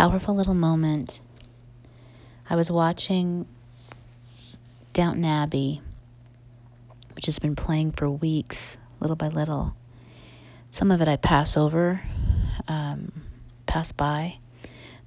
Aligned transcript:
powerful 0.00 0.34
little 0.34 0.54
moment. 0.54 1.20
I 2.48 2.56
was 2.56 2.70
watching 2.70 3.44
Downton 4.94 5.26
Abbey, 5.26 5.82
which 7.14 7.26
has 7.26 7.38
been 7.38 7.54
playing 7.54 7.92
for 7.92 8.08
weeks, 8.08 8.78
little 8.98 9.14
by 9.14 9.28
little. 9.28 9.76
Some 10.70 10.90
of 10.90 11.02
it 11.02 11.08
I 11.08 11.16
pass 11.16 11.54
over, 11.54 12.00
um, 12.66 13.12
pass 13.66 13.92
by, 13.92 14.38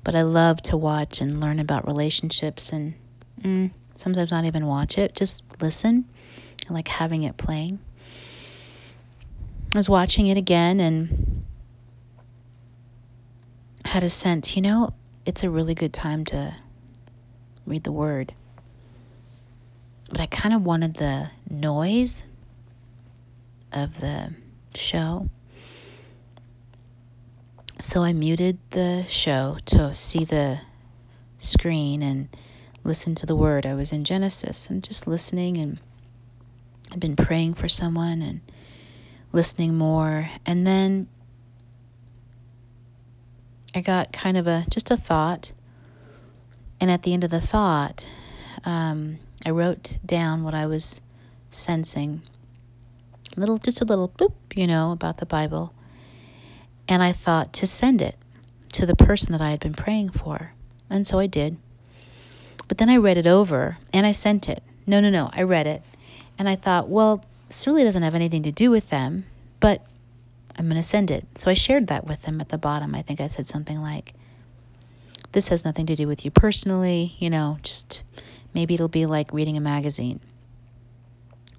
but 0.03 0.13
I 0.13 0.21
love 0.21 0.61
to 0.61 0.77
watch 0.77 1.21
and 1.21 1.41
learn 1.41 1.57
about 1.57 1.87
relationships 1.87 2.71
and 2.71 2.93
mm, 3.41 3.71
sometimes 3.95 4.29
not 4.29 4.45
even 4.45 4.67
watch 4.67 4.99
it, 4.99 5.15
just 5.15 5.41
listen. 5.59 6.05
I 6.69 6.73
like 6.73 6.87
having 6.87 7.23
it 7.23 7.37
playing. 7.37 7.79
I 9.73 9.79
was 9.79 9.89
watching 9.89 10.27
it 10.27 10.37
again 10.37 10.79
and 10.79 11.32
had 13.93 14.01
a 14.01 14.09
sense, 14.09 14.55
you 14.55 14.61
know, 14.63 14.91
it's 15.23 15.43
a 15.43 15.49
really 15.51 15.75
good 15.75 15.93
time 15.93 16.25
to 16.25 16.55
read 17.63 17.83
the 17.83 17.91
word. 17.91 18.33
But 20.09 20.19
I 20.19 20.25
kind 20.25 20.51
of 20.51 20.63
wanted 20.63 20.95
the 20.95 21.29
noise 21.47 22.23
of 23.71 23.99
the 24.01 24.33
show. 24.73 25.29
So 27.77 28.03
I 28.03 28.13
muted 28.13 28.57
the 28.71 29.05
show 29.07 29.57
to 29.67 29.93
see 29.93 30.25
the 30.25 30.61
screen 31.37 32.01
and 32.01 32.29
listen 32.83 33.13
to 33.13 33.27
the 33.27 33.35
word. 33.35 33.63
I 33.63 33.75
was 33.75 33.93
in 33.93 34.05
Genesis 34.05 34.71
and 34.71 34.83
just 34.83 35.05
listening 35.05 35.55
and 35.57 35.79
I'd 36.91 36.99
been 36.99 37.15
praying 37.15 37.53
for 37.53 37.69
someone 37.69 38.23
and 38.23 38.41
listening 39.31 39.75
more. 39.75 40.31
And 40.47 40.65
then 40.65 41.09
I 43.75 43.81
got 43.81 44.13
kind 44.13 44.37
of 44.37 44.47
a 44.47 44.65
just 44.69 44.91
a 44.91 44.97
thought. 44.97 45.51
And 46.79 46.91
at 46.91 47.03
the 47.03 47.13
end 47.13 47.23
of 47.23 47.29
the 47.29 47.41
thought, 47.41 48.05
um, 48.65 49.19
I 49.45 49.49
wrote 49.51 49.97
down 50.05 50.43
what 50.43 50.53
I 50.53 50.65
was 50.65 51.01
sensing. 51.49 52.21
A 53.35 53.39
little, 53.39 53.57
just 53.57 53.81
a 53.81 53.85
little 53.85 54.09
boop, 54.09 54.33
you 54.53 54.67
know, 54.67 54.91
about 54.91 55.17
the 55.17 55.25
Bible. 55.25 55.73
And 56.87 57.01
I 57.01 57.11
thought 57.11 57.53
to 57.53 57.67
send 57.67 58.01
it 58.01 58.15
to 58.73 58.85
the 58.85 58.95
person 58.95 59.31
that 59.31 59.41
I 59.41 59.51
had 59.51 59.59
been 59.59 59.73
praying 59.73 60.09
for. 60.09 60.53
And 60.89 61.07
so 61.07 61.19
I 61.19 61.27
did. 61.27 61.57
But 62.67 62.77
then 62.77 62.89
I 62.89 62.97
read 62.97 63.17
it 63.17 63.27
over 63.27 63.77
and 63.93 64.05
I 64.05 64.11
sent 64.11 64.49
it. 64.49 64.61
No, 64.85 64.99
no, 64.99 65.09
no, 65.09 65.29
I 65.33 65.43
read 65.43 65.67
it. 65.67 65.81
And 66.37 66.49
I 66.49 66.55
thought, 66.55 66.89
well, 66.89 67.23
this 67.47 67.67
really 67.67 67.83
doesn't 67.83 68.03
have 68.03 68.15
anything 68.15 68.43
to 68.43 68.51
do 68.51 68.71
with 68.71 68.89
them, 68.89 69.25
but 69.59 69.85
I'm 70.57 70.65
going 70.69 70.81
to 70.81 70.87
send 70.87 71.09
it. 71.09 71.37
So 71.37 71.49
I 71.49 71.55
shared 71.55 71.87
that 71.87 72.05
with 72.05 72.23
them 72.23 72.39
at 72.39 72.49
the 72.49 72.57
bottom. 72.57 72.93
I 72.93 73.01
think 73.01 73.19
I 73.19 73.27
said 73.27 73.47
something 73.47 73.81
like, 73.81 74.13
This 75.31 75.49
has 75.49 75.65
nothing 75.65 75.85
to 75.87 75.95
do 75.95 76.07
with 76.07 76.23
you 76.23 76.31
personally, 76.31 77.15
you 77.19 77.29
know, 77.29 77.57
just 77.63 78.03
maybe 78.53 78.73
it'll 78.73 78.87
be 78.87 79.05
like 79.05 79.33
reading 79.33 79.57
a 79.57 79.61
magazine. 79.61 80.19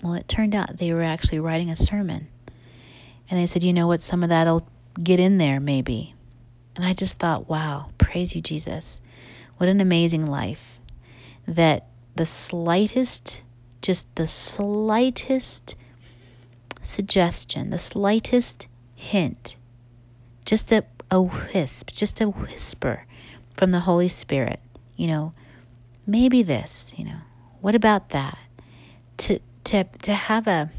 Well, 0.02 0.14
it 0.14 0.28
turned 0.28 0.54
out 0.54 0.78
they 0.78 0.92
were 0.92 1.02
actually 1.02 1.40
writing 1.40 1.70
a 1.70 1.76
sermon. 1.76 2.28
And 3.28 3.38
they 3.38 3.46
said, 3.46 3.64
You 3.64 3.72
know 3.72 3.86
what? 3.86 4.02
Some 4.02 4.22
of 4.22 4.28
that'll 4.28 4.68
get 5.02 5.18
in 5.18 5.38
there, 5.38 5.60
maybe. 5.60 6.14
And 6.76 6.84
I 6.84 6.92
just 6.92 7.18
thought, 7.18 7.48
Wow, 7.48 7.90
praise 7.98 8.36
you, 8.36 8.42
Jesus. 8.42 9.00
What 9.56 9.68
an 9.68 9.80
amazing 9.80 10.26
life 10.26 10.78
that 11.46 11.86
the 12.16 12.26
slightest, 12.26 13.42
just 13.82 14.14
the 14.14 14.26
slightest 14.26 15.74
suggestion, 16.80 17.70
the 17.70 17.78
slightest 17.78 18.68
hint, 19.04 19.56
just 20.44 20.72
a, 20.72 20.84
a 21.10 21.20
wisp, 21.20 21.90
just 21.92 22.20
a 22.20 22.28
whisper 22.28 23.06
from 23.54 23.70
the 23.70 23.80
Holy 23.80 24.08
Spirit, 24.08 24.60
you 24.96 25.06
know, 25.06 25.32
maybe 26.06 26.42
this, 26.42 26.94
you 26.96 27.04
know, 27.04 27.20
what 27.60 27.74
about 27.74 28.10
that? 28.10 28.38
To, 29.18 29.40
to, 29.64 29.84
to 29.84 30.14
have 30.14 30.46
a 30.46 30.70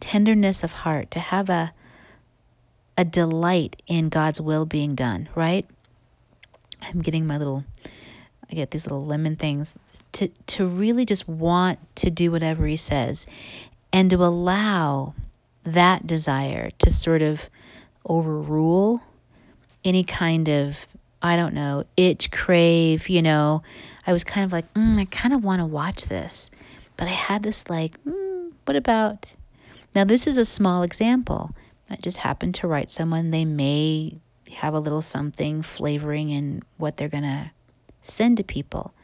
tenderness 0.00 0.64
of 0.64 0.72
heart, 0.72 1.10
to 1.10 1.20
have 1.20 1.50
a, 1.50 1.72
a 2.96 3.04
delight 3.04 3.82
in 3.86 4.08
God's 4.08 4.40
will 4.40 4.64
being 4.64 4.94
done, 4.94 5.28
right? 5.34 5.66
I'm 6.82 7.02
getting 7.02 7.26
my 7.26 7.38
little, 7.38 7.64
I 8.50 8.54
get 8.54 8.70
these 8.70 8.86
little 8.86 9.04
lemon 9.04 9.36
things 9.36 9.76
to, 10.12 10.28
to 10.28 10.66
really 10.66 11.04
just 11.04 11.28
want 11.28 11.78
to 11.96 12.10
do 12.10 12.30
whatever 12.30 12.66
He 12.66 12.76
says 12.76 13.26
and 13.92 14.10
to 14.10 14.16
allow 14.24 15.14
that 15.64 16.06
desire 16.06 16.70
to 16.78 16.90
sort 16.90 17.22
of 17.22 17.48
overrule 18.04 19.02
any 19.84 20.04
kind 20.04 20.48
of, 20.48 20.86
I 21.20 21.36
don't 21.36 21.54
know, 21.54 21.84
itch, 21.96 22.30
crave, 22.30 23.08
you 23.08 23.22
know. 23.22 23.62
I 24.06 24.12
was 24.12 24.24
kind 24.24 24.44
of 24.44 24.52
like, 24.52 24.72
mm, 24.74 24.98
I 24.98 25.04
kind 25.06 25.34
of 25.34 25.44
want 25.44 25.60
to 25.60 25.66
watch 25.66 26.06
this. 26.06 26.50
But 26.96 27.08
I 27.08 27.12
had 27.12 27.42
this 27.42 27.68
like, 27.68 28.02
mm, 28.04 28.52
what 28.64 28.76
about? 28.76 29.34
Now, 29.94 30.04
this 30.04 30.26
is 30.26 30.38
a 30.38 30.44
small 30.44 30.82
example. 30.82 31.54
I 31.90 31.96
just 31.96 32.18
happened 32.18 32.54
to 32.56 32.66
write 32.66 32.90
someone. 32.90 33.30
They 33.30 33.44
may 33.44 34.18
have 34.56 34.74
a 34.74 34.80
little 34.80 35.02
something 35.02 35.62
flavoring 35.62 36.30
in 36.30 36.62
what 36.76 36.96
they're 36.96 37.08
going 37.08 37.22
to 37.22 37.50
send 38.00 38.36
to 38.38 38.44
people. 38.44 38.94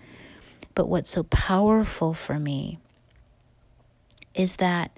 But 0.75 0.89
what's 0.89 1.11
so 1.11 1.25
powerful 1.25 2.15
for 2.15 2.39
me 2.39 2.79
is 4.35 4.57
that 4.57 4.97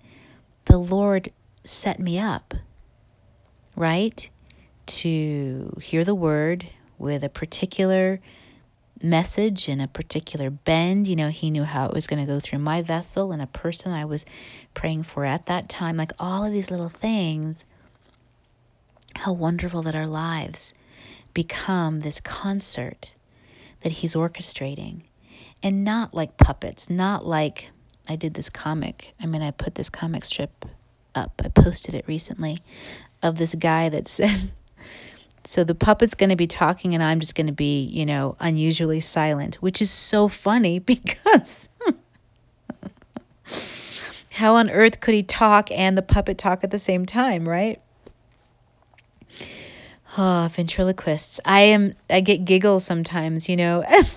the 0.66 0.78
Lord 0.78 1.32
set 1.64 1.98
me 1.98 2.18
up, 2.18 2.54
right? 3.76 4.28
To 4.86 5.76
hear 5.80 6.04
the 6.04 6.14
word 6.14 6.70
with 6.98 7.22
a 7.22 7.28
particular 7.28 8.20
message 9.02 9.68
and 9.68 9.80
a 9.80 9.88
particular 9.88 10.50
bend. 10.50 11.06
You 11.06 11.16
know, 11.16 11.28
He 11.28 11.50
knew 11.50 11.64
how 11.64 11.86
it 11.86 11.94
was 11.94 12.06
going 12.06 12.24
to 12.24 12.30
go 12.30 12.40
through 12.40 12.58
my 12.58 12.82
vessel 12.82 13.32
and 13.32 13.40
a 13.40 13.46
person 13.46 13.92
I 13.92 14.04
was 14.04 14.26
praying 14.74 15.04
for 15.04 15.24
at 15.24 15.46
that 15.46 15.68
time. 15.68 15.96
Like 15.96 16.12
all 16.18 16.44
of 16.44 16.52
these 16.52 16.70
little 16.70 16.88
things. 16.88 17.64
How 19.16 19.32
wonderful 19.32 19.82
that 19.82 19.96
our 19.96 20.06
lives 20.06 20.72
become 21.34 22.00
this 22.00 22.20
concert 22.20 23.12
that 23.82 23.92
He's 23.92 24.14
orchestrating 24.14 25.02
and 25.62 25.84
not 25.84 26.14
like 26.14 26.36
puppets, 26.36 26.88
not 26.88 27.26
like 27.26 27.70
I 28.08 28.16
did 28.16 28.34
this 28.34 28.48
comic. 28.48 29.14
I 29.20 29.26
mean, 29.26 29.42
I 29.42 29.50
put 29.50 29.74
this 29.74 29.90
comic 29.90 30.24
strip 30.24 30.64
up. 31.14 31.40
I 31.44 31.48
posted 31.48 31.94
it 31.94 32.06
recently 32.06 32.58
of 33.22 33.36
this 33.36 33.54
guy 33.54 33.88
that 33.88 34.08
says, 34.18 34.52
so 35.44 35.64
the 35.64 35.74
puppet's 35.74 36.14
going 36.14 36.30
to 36.30 36.36
be 36.36 36.46
talking 36.46 36.94
and 36.94 37.02
I'm 37.02 37.20
just 37.20 37.34
going 37.34 37.46
to 37.46 37.52
be, 37.52 37.82
you 37.84 38.04
know, 38.04 38.36
unusually 38.40 39.00
silent, 39.00 39.56
which 39.56 39.80
is 39.80 39.90
so 39.90 40.28
funny 40.28 40.78
because 40.80 41.68
how 44.32 44.56
on 44.56 44.70
earth 44.70 45.00
could 45.00 45.14
he 45.14 45.22
talk 45.22 45.70
and 45.70 45.98
the 45.98 46.02
puppet 46.02 46.38
talk 46.38 46.64
at 46.64 46.70
the 46.70 46.78
same 46.78 47.04
time, 47.06 47.48
right? 47.48 47.80
Oh, 50.18 50.48
ventriloquists. 50.50 51.40
I 51.44 51.60
am 51.60 51.92
I 52.08 52.20
get 52.20 52.44
giggles 52.44 52.84
sometimes, 52.84 53.48
you 53.48 53.56
know, 53.56 53.82
as 53.86 54.14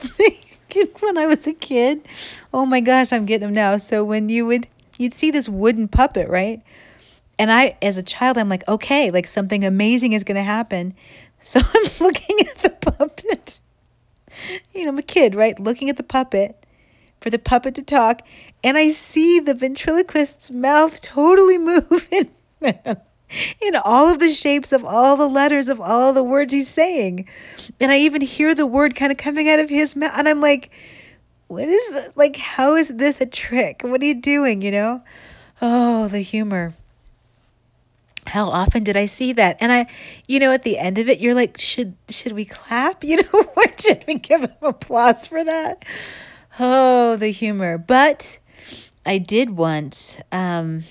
when 0.99 1.17
I 1.17 1.27
was 1.27 1.45
a 1.45 1.53
kid. 1.53 2.07
Oh 2.53 2.65
my 2.65 2.79
gosh, 2.79 3.13
I'm 3.13 3.25
getting 3.25 3.47
them 3.47 3.53
now. 3.53 3.77
So 3.77 4.03
when 4.03 4.29
you 4.29 4.45
would 4.45 4.67
you'd 4.97 5.13
see 5.13 5.29
this 5.29 5.47
wooden 5.47 5.87
puppet, 5.87 6.29
right? 6.29 6.61
And 7.43 7.51
I, 7.51 7.75
as 7.81 7.97
a 7.97 8.03
child, 8.03 8.37
I'm 8.37 8.47
like, 8.47 8.65
okay, 8.69 9.11
like 9.11 9.27
something 9.27 9.65
amazing 9.65 10.13
is 10.13 10.23
going 10.23 10.37
to 10.37 10.43
happen. 10.43 10.93
So 11.45 11.59
I'm 11.59 11.91
looking 11.99 12.37
at 12.39 12.59
the 12.59 12.69
puppet. 12.69 13.59
You 14.73 14.83
know, 14.83 14.91
I'm 14.91 14.97
a 14.97 15.01
kid, 15.01 15.35
right? 15.35 15.59
Looking 15.59 15.89
at 15.89 15.97
the 15.97 16.03
puppet 16.03 16.65
for 17.19 17.29
the 17.29 17.37
puppet 17.37 17.75
to 17.75 17.83
talk. 17.83 18.21
And 18.63 18.77
I 18.77 18.87
see 18.87 19.41
the 19.41 19.53
ventriloquist's 19.53 20.51
mouth 20.51 21.01
totally 21.01 21.57
move 21.71 22.07
in, 22.11 22.29
in 22.61 23.75
all 23.83 24.07
of 24.07 24.19
the 24.19 24.29
shapes 24.29 24.71
of 24.71 24.85
all 24.85 25.17
the 25.17 25.27
letters 25.27 25.67
of 25.67 25.81
all 25.81 26.13
the 26.13 26.23
words 26.23 26.53
he's 26.53 26.69
saying. 26.69 27.27
And 27.77 27.91
I 27.91 27.97
even 27.97 28.21
hear 28.21 28.55
the 28.55 28.65
word 28.65 28.95
kind 28.95 29.11
of 29.11 29.17
coming 29.17 29.49
out 29.49 29.59
of 29.59 29.69
his 29.69 29.97
mouth. 29.97 30.13
And 30.17 30.29
I'm 30.29 30.39
like, 30.39 30.71
what 31.47 31.67
is 31.67 31.89
this? 31.89 32.15
Like, 32.15 32.37
how 32.37 32.75
is 32.77 32.87
this 32.87 33.19
a 33.19 33.25
trick? 33.25 33.81
What 33.83 34.01
are 34.01 34.05
you 34.05 34.21
doing, 34.21 34.61
you 34.61 34.71
know? 34.71 35.03
Oh, 35.61 36.07
the 36.07 36.21
humor 36.21 36.73
how 38.27 38.49
often 38.49 38.83
did 38.83 38.95
I 38.95 39.05
see 39.05 39.33
that? 39.33 39.57
And 39.59 39.71
I, 39.71 39.87
you 40.27 40.39
know, 40.39 40.51
at 40.51 40.63
the 40.63 40.77
end 40.77 40.97
of 40.97 41.09
it, 41.09 41.19
you're 41.19 41.33
like, 41.33 41.57
should 41.57 41.95
should 42.09 42.33
we 42.33 42.45
clap? 42.45 43.03
You 43.13 43.17
know, 43.17 43.45
should 43.79 44.03
we 44.07 44.15
give 44.15 44.41
him 44.41 44.53
applause 44.61 45.27
for 45.27 45.43
that? 45.43 45.83
Oh, 46.59 47.15
the 47.15 47.29
humor. 47.29 47.77
But 47.77 48.39
I 49.05 49.17
did 49.17 49.51
once. 49.51 50.17
Um, 50.31 50.83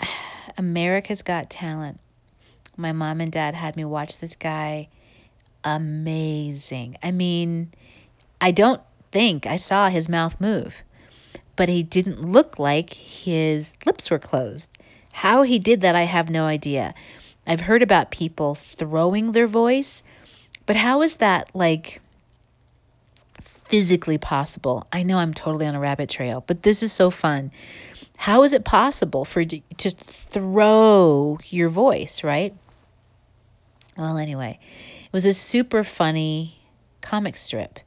America's 0.58 1.22
Got 1.22 1.50
Talent. 1.50 2.00
My 2.76 2.92
mom 2.92 3.20
and 3.20 3.30
dad 3.30 3.54
had 3.54 3.76
me 3.76 3.84
watch 3.84 4.18
this 4.18 4.34
guy. 4.34 4.88
Amazing. 5.64 6.96
I 7.02 7.10
mean, 7.10 7.72
I 8.40 8.50
don't 8.50 8.82
think 9.10 9.46
I 9.46 9.56
saw 9.56 9.88
his 9.88 10.08
mouth 10.08 10.40
move, 10.40 10.82
but 11.56 11.68
he 11.68 11.82
didn't 11.82 12.22
look 12.22 12.58
like 12.58 12.94
his 12.94 13.74
lips 13.84 14.10
were 14.10 14.18
closed. 14.18 14.78
How 15.18 15.42
he 15.42 15.58
did 15.58 15.80
that, 15.80 15.96
I 15.96 16.04
have 16.04 16.30
no 16.30 16.44
idea. 16.44 16.94
I've 17.44 17.62
heard 17.62 17.82
about 17.82 18.12
people 18.12 18.54
throwing 18.54 19.32
their 19.32 19.48
voice, 19.48 20.04
But 20.64 20.76
how 20.76 21.02
is 21.02 21.16
that 21.16 21.50
like 21.54 22.00
physically 23.42 24.16
possible? 24.16 24.86
I 24.92 25.02
know 25.02 25.18
I'm 25.18 25.34
totally 25.34 25.66
on 25.66 25.74
a 25.74 25.80
rabbit 25.80 26.08
trail, 26.08 26.44
but 26.46 26.62
this 26.62 26.84
is 26.84 26.92
so 26.92 27.10
fun. 27.10 27.50
How 28.18 28.44
is 28.44 28.52
it 28.52 28.64
possible 28.64 29.24
for 29.24 29.44
to 29.44 29.90
throw 29.90 31.38
your 31.48 31.68
voice, 31.68 32.22
right? 32.22 32.54
Well, 33.96 34.18
anyway, 34.18 34.60
it 35.04 35.12
was 35.12 35.26
a 35.26 35.32
super 35.32 35.82
funny 35.82 36.60
comic 37.00 37.36
strip. 37.36 37.80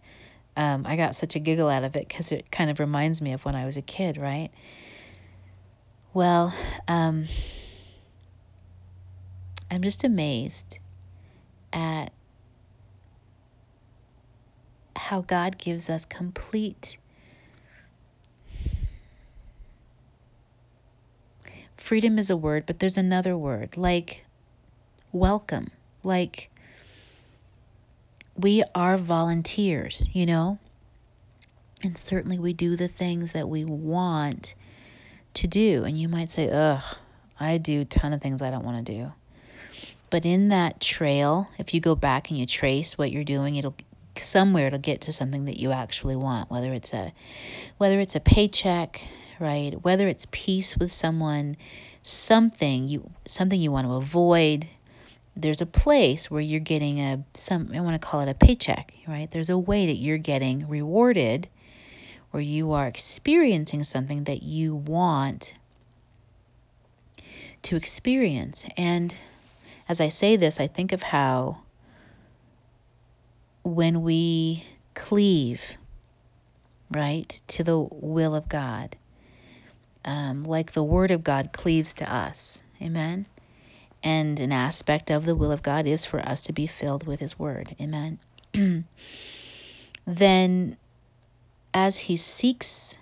Um, 0.58 0.86
I 0.86 0.98
got 0.98 1.16
such 1.16 1.38
a 1.38 1.40
giggle 1.40 1.70
out 1.70 1.86
of 1.86 1.96
it 1.96 2.10
because 2.10 2.34
it 2.34 2.52
kind 2.52 2.70
of 2.70 2.78
reminds 2.80 3.22
me 3.22 3.32
of 3.32 3.46
when 3.46 3.56
I 3.56 3.66
was 3.66 3.78
a 3.78 3.82
kid, 3.82 4.18
right? 4.18 4.50
Well, 6.14 6.54
um, 6.90 7.26
I'm 9.70 9.82
just 9.82 10.04
amazed 10.04 10.80
at 11.72 12.12
how 14.96 15.22
God 15.22 15.58
gives 15.58 15.90
us 15.90 16.04
complete 16.04 16.98
freedom 21.76 22.20
is 22.20 22.30
a 22.30 22.38
word, 22.38 22.66
but 22.66 22.80
there's 22.80 22.98
another 22.98 23.38
word 23.38 23.76
like 23.76 24.26
welcome, 25.12 25.72
like 26.04 26.50
we 28.36 28.64
are 28.76 28.98
volunteers, 28.98 30.10
you 30.14 30.26
know? 30.26 30.60
And 31.84 31.98
certainly 31.98 32.38
we 32.38 32.54
do 32.54 32.76
the 32.76 32.88
things 32.88 33.32
that 33.32 33.50
we 33.50 33.64
want 33.66 34.56
to 35.36 35.48
do. 35.48 35.84
And 35.84 35.98
you 35.98 36.08
might 36.08 36.32
say, 36.32 36.50
ugh, 36.50 36.84
I 37.40 37.58
do 37.58 37.82
a 37.82 37.86
ton 37.86 38.14
of 38.14 38.22
things 38.22 38.42
I 38.42 38.52
don't 38.52 38.64
want 38.64 38.86
to 38.86 38.94
do. 38.94 39.14
But 40.10 40.26
in 40.26 40.50
that 40.50 40.82
trail, 40.82 41.50
if 41.58 41.74
you 41.74 41.80
go 41.80 41.96
back 41.96 42.30
and 42.30 42.38
you 42.38 42.46
trace 42.46 42.98
what 42.98 43.12
you're 43.12 43.24
doing, 43.24 43.56
it'll 43.56 43.76
somewhere 44.18 44.68
it'll 44.68 44.80
get 44.80 45.00
to 45.02 45.12
something 45.12 45.46
that 45.46 45.58
you 45.58 45.72
actually 45.72 46.16
want, 46.18 46.52
whether 46.52 46.74
it's 46.74 46.94
a 46.94 47.14
whether 47.78 48.00
it's 48.00 48.16
a 48.16 48.20
paycheck, 48.20 49.08
right? 49.40 49.82
Whether 49.82 50.10
it's 50.10 50.28
peace 50.32 50.78
with 50.78 50.92
someone, 50.92 51.56
something 52.04 52.88
you 52.88 53.10
something 53.26 53.60
you 53.60 53.72
want 53.72 53.88
to 53.88 53.94
avoid. 53.94 54.68
There's 55.34 55.62
a 55.62 55.66
place 55.66 56.30
where 56.30 56.42
you're 56.42 56.60
getting 56.60 57.00
a 57.00 57.24
some 57.34 57.72
I 57.74 57.80
want 57.80 58.00
to 58.00 58.06
call 58.06 58.20
it 58.20 58.30
a 58.30 58.34
paycheck, 58.34 58.94
right? 59.08 59.32
There's 59.32 59.50
a 59.50 59.58
way 59.58 59.86
that 59.86 59.96
you're 59.96 60.18
getting 60.18 60.68
rewarded 60.68 61.48
or 62.34 62.42
you 62.42 62.72
are 62.72 62.88
experiencing 62.88 63.84
something 63.84 64.24
that 64.24 64.44
you 64.44 64.76
want 64.76 65.54
to 67.64 67.76
experience. 67.76 68.66
And 68.78 69.14
as 69.88 70.02
I 70.02 70.10
say 70.10 70.36
this, 70.36 70.60
I 70.60 70.68
think 70.68 70.92
of 70.92 71.04
how 71.04 71.60
when 73.64 74.02
we 74.02 74.66
cleave, 74.94 75.76
right, 76.90 77.42
to 77.48 77.64
the 77.64 77.80
will 77.80 78.36
of 78.36 78.50
God, 78.50 78.96
um, 80.04 80.44
like 80.44 80.72
the 80.72 80.84
Word 80.84 81.12
of 81.12 81.24
God 81.24 81.52
cleaves 81.52 81.94
to 81.96 82.12
us. 82.12 82.64
Amen. 82.82 83.28
And 84.04 84.40
an 84.40 84.52
aspect 84.52 85.12
of 85.12 85.26
the 85.26 85.36
will 85.36 85.52
of 85.52 85.62
God 85.62 85.86
is 85.86 86.06
for 86.06 86.20
us 86.22 86.42
to 86.42 86.54
be 86.54 86.66
filled 86.66 87.06
with 87.06 87.20
His 87.20 87.38
Word. 87.38 87.76
Amen. 87.80 88.18
then 90.08 90.78
as 91.74 92.00
He 92.00 92.16
seeks 92.16 92.98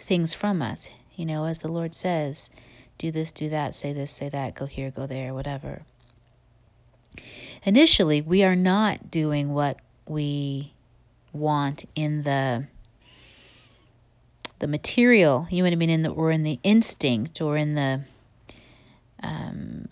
things 0.00 0.34
from 0.34 0.62
us, 0.62 0.88
you 1.16 1.24
know, 1.26 1.44
as 1.46 1.60
the 1.60 1.68
Lord 1.68 1.94
says, 1.94 2.50
do 2.98 3.10
this, 3.10 3.32
do 3.32 3.48
that, 3.48 3.74
say 3.74 3.92
this, 3.92 4.10
say 4.10 4.28
that, 4.28 4.54
go 4.54 4.66
here, 4.66 4.90
go 4.90 5.06
there, 5.06 5.34
whatever. 5.34 5.82
Initially, 7.64 8.20
we 8.20 8.42
are 8.42 8.56
not 8.56 9.10
doing 9.10 9.52
what 9.52 9.78
we 10.06 10.72
want 11.32 11.88
in 11.94 12.22
the 12.22 12.66
the 14.60 14.68
material, 14.68 15.46
you 15.50 15.58
know 15.58 15.64
what 15.64 15.72
I 15.72 15.76
mean, 15.76 15.90
in 15.90 16.02
the 16.02 16.10
or 16.10 16.30
in 16.30 16.42
the 16.42 16.58
instinct 16.62 17.40
or 17.40 17.56
in 17.56 17.74
the 17.74 18.02
um, 19.22 19.88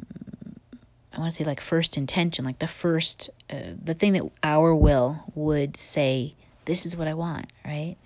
I 1.12 1.18
want 1.18 1.34
to 1.34 1.38
say 1.38 1.44
like 1.44 1.60
first 1.60 1.96
intention, 1.96 2.44
like 2.44 2.58
the 2.58 2.68
first 2.68 3.28
uh, 3.50 3.74
the 3.82 3.94
thing 3.94 4.12
that 4.14 4.30
our 4.42 4.74
will 4.74 5.24
would 5.34 5.76
say, 5.76 6.34
this 6.64 6.86
is 6.86 6.96
what 6.96 7.08
I 7.08 7.14
want, 7.14 7.46
right? 7.64 7.96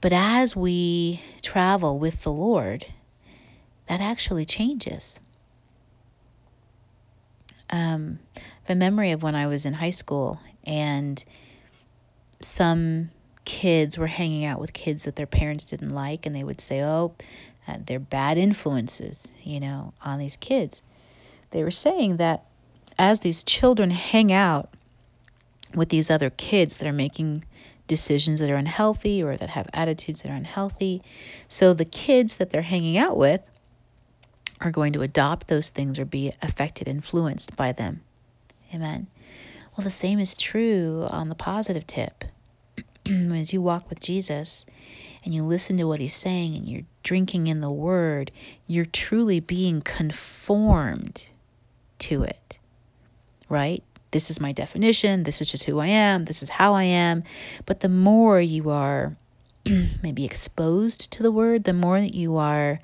But 0.00 0.12
as 0.12 0.54
we 0.54 1.22
travel 1.42 1.98
with 1.98 2.22
the 2.22 2.32
Lord, 2.32 2.86
that 3.88 4.00
actually 4.00 4.44
changes. 4.44 5.20
Um, 7.70 8.20
the 8.66 8.74
memory 8.74 9.10
of 9.10 9.22
when 9.22 9.34
I 9.34 9.46
was 9.46 9.66
in 9.66 9.74
high 9.74 9.90
school 9.90 10.40
and 10.64 11.24
some 12.40 13.10
kids 13.44 13.96
were 13.96 14.08
hanging 14.08 14.44
out 14.44 14.60
with 14.60 14.72
kids 14.72 15.04
that 15.04 15.16
their 15.16 15.26
parents 15.26 15.64
didn't 15.64 15.94
like, 15.94 16.26
and 16.26 16.34
they 16.34 16.44
would 16.44 16.60
say, 16.60 16.82
Oh, 16.82 17.14
uh, 17.66 17.78
they're 17.84 17.98
bad 17.98 18.38
influences, 18.38 19.28
you 19.42 19.58
know, 19.58 19.94
on 20.04 20.18
these 20.18 20.36
kids. 20.36 20.82
They 21.50 21.64
were 21.64 21.70
saying 21.70 22.18
that 22.18 22.44
as 22.98 23.20
these 23.20 23.42
children 23.42 23.90
hang 23.90 24.32
out 24.32 24.70
with 25.74 25.88
these 25.88 26.10
other 26.10 26.30
kids 26.30 26.78
that 26.78 26.86
are 26.86 26.92
making 26.92 27.44
decisions 27.86 28.40
that 28.40 28.50
are 28.50 28.56
unhealthy 28.56 29.22
or 29.22 29.36
that 29.36 29.50
have 29.50 29.68
attitudes 29.72 30.22
that 30.22 30.30
are 30.30 30.36
unhealthy. 30.36 31.02
So 31.48 31.72
the 31.72 31.84
kids 31.84 32.36
that 32.36 32.50
they're 32.50 32.62
hanging 32.62 32.98
out 32.98 33.16
with 33.16 33.42
are 34.60 34.70
going 34.70 34.92
to 34.94 35.02
adopt 35.02 35.48
those 35.48 35.68
things 35.68 35.98
or 35.98 36.04
be 36.04 36.32
affected, 36.42 36.88
influenced 36.88 37.56
by 37.56 37.72
them. 37.72 38.00
Amen. 38.74 39.06
Well, 39.76 39.84
the 39.84 39.90
same 39.90 40.18
is 40.18 40.36
true 40.36 41.06
on 41.10 41.28
the 41.28 41.34
positive 41.34 41.86
tip. 41.86 42.24
As 43.06 43.52
you 43.52 43.60
walk 43.60 43.88
with 43.88 44.00
Jesus 44.00 44.64
and 45.24 45.34
you 45.34 45.44
listen 45.44 45.76
to 45.76 45.84
what 45.84 46.00
he's 46.00 46.14
saying 46.14 46.56
and 46.56 46.68
you're 46.68 46.86
drinking 47.02 47.46
in 47.46 47.60
the 47.60 47.70
word, 47.70 48.32
you're 48.66 48.86
truly 48.86 49.38
being 49.38 49.82
conformed 49.82 51.28
to 51.98 52.22
it, 52.22 52.58
right? 53.48 53.82
This 54.10 54.30
is 54.30 54.40
my 54.40 54.52
definition, 54.52 55.24
this 55.24 55.40
is 55.40 55.50
just 55.50 55.64
who 55.64 55.78
I 55.78 55.88
am, 55.88 56.24
this 56.24 56.42
is 56.42 56.50
how 56.50 56.74
I 56.74 56.84
am. 56.84 57.24
But 57.64 57.80
the 57.80 57.88
more 57.88 58.40
you 58.40 58.70
are 58.70 59.16
maybe 60.02 60.24
exposed 60.24 61.10
to 61.12 61.22
the 61.22 61.32
word, 61.32 61.64
the 61.64 61.72
more 61.72 62.00
that 62.00 62.14
you 62.14 62.36
are 62.36 62.80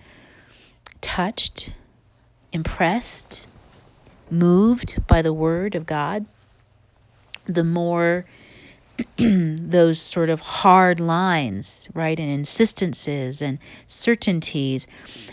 touched, 1.00 1.72
impressed, 2.52 3.46
moved 4.30 5.06
by 5.06 5.22
the 5.22 5.32
word 5.32 5.74
of 5.74 5.86
God, 5.86 6.26
the 7.44 7.64
more 7.64 8.24
those 9.18 10.00
sort 10.00 10.28
of 10.28 10.40
hard 10.40 11.00
lines, 11.00 11.88
right, 11.94 12.18
and 12.18 12.30
insistences 12.30 13.40
and 13.40 13.58
certainties 13.86 14.86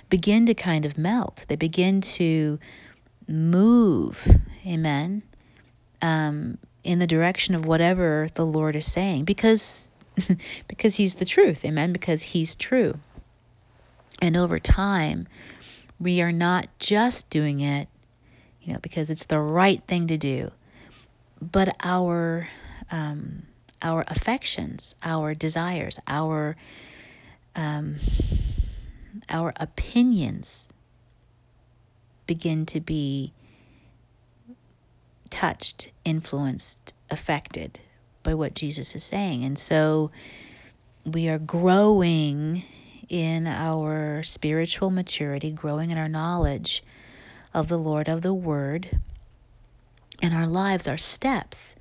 begin 0.10 0.46
to 0.46 0.54
kind 0.54 0.86
of 0.86 0.98
melt. 0.98 1.46
They 1.48 1.56
begin 1.56 2.02
to 2.02 2.60
move. 3.28 4.38
Amen 4.66 5.24
um, 6.02 6.58
in 6.84 7.00
the 7.00 7.08
direction 7.08 7.56
of 7.56 7.66
whatever 7.66 8.30
the 8.36 8.46
Lord 8.46 8.76
is 8.76 8.92
saying 8.92 9.26
because 9.26 9.90
because 10.68 10.96
he's 10.96 11.16
the 11.16 11.26
truth 11.26 11.64
amen 11.64 11.94
because 11.94 12.24
he's 12.24 12.56
true. 12.56 13.00
And 14.22 14.36
over 14.36 14.60
time 14.60 15.28
we 16.00 16.22
are 16.22 16.32
not 16.32 16.68
just 16.80 17.30
doing 17.30 17.60
it 17.60 17.88
you 18.62 18.74
know 18.74 18.80
because 18.80 19.10
it's 19.10 19.26
the 19.26 19.40
right 19.40 19.82
thing 19.88 20.08
to 20.08 20.18
do 20.18 20.52
but 21.42 21.76
our 21.84 22.48
um, 22.92 23.44
our 23.82 24.04
affections 24.08 24.96
our 25.04 25.34
desires 25.34 26.00
our 26.08 26.56
um, 27.56 27.96
our 29.30 29.54
opinions 29.58 30.70
begin 32.26 32.66
to 32.66 32.80
be 32.80 33.34
touched, 35.30 35.92
influenced, 36.06 36.94
affected 37.10 37.80
by 38.24 38.34
what 38.34 38.54
Jesus 38.54 38.96
is 38.96 39.04
saying. 39.04 39.44
And 39.44 39.58
so 39.58 40.12
we 41.06 41.28
are 41.28 41.40
growing 41.40 42.64
in 43.08 43.48
our 43.48 44.22
spiritual 44.24 44.92
maturity, 44.92 45.52
growing 45.52 45.90
in 45.90 45.98
our 45.98 46.10
knowledge 46.10 46.84
of 47.54 47.68
the 47.68 47.78
Lord, 47.78 48.08
of 48.08 48.22
the 48.22 48.34
Word, 48.34 49.00
and 50.22 50.34
our 50.34 50.48
lives, 50.48 50.88
our 50.88 50.98
steps 50.98 51.76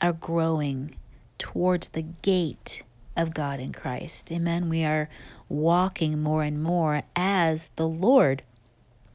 are 0.00 0.12
growing 0.12 0.96
towards 1.38 1.90
the 1.90 2.02
gate 2.02 2.82
of 3.16 3.32
God 3.32 3.60
in 3.60 3.72
Christ. 3.72 4.30
Amen. 4.32 4.68
We 4.68 4.84
are 4.84 5.08
walking 5.48 6.20
more 6.20 6.42
and 6.42 6.62
more 6.62 7.02
as 7.14 7.70
the 7.76 7.88
Lord 7.88 8.42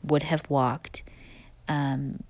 would 0.03 0.24
have 0.24 0.50
walked 0.50 1.03
um, 1.67 2.24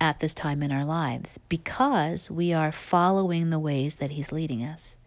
at 0.00 0.20
this 0.20 0.34
time 0.34 0.62
in 0.62 0.72
our 0.72 0.84
lives 0.84 1.38
because 1.48 2.30
we 2.30 2.52
are 2.52 2.72
following 2.72 3.50
the 3.50 3.58
ways 3.58 3.96
that 3.96 4.12
He's 4.12 4.32
leading 4.32 4.62
us. 4.62 4.98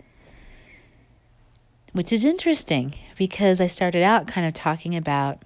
Which 1.93 2.11
is 2.11 2.25
interesting 2.25 2.93
because 3.17 3.59
I 3.59 3.67
started 3.67 4.03
out 4.03 4.27
kind 4.27 4.45
of 4.47 4.53
talking 4.53 4.95
about, 4.95 5.41